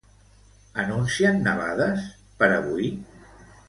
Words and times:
Anuncien 0.85 1.39
nevades 1.51 2.11
per 2.43 2.53
avui? 2.61 2.95